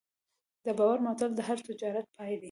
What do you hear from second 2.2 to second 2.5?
دی.